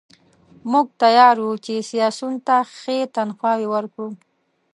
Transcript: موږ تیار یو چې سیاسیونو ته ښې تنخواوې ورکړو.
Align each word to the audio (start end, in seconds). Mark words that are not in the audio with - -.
موږ 0.71 0.87
تیار 1.01 1.35
یو 1.43 1.53
چې 1.65 1.73
سیاسیونو 1.89 2.39
ته 2.47 2.55
ښې 2.77 2.97
تنخواوې 3.15 3.67
ورکړو. 3.73 4.07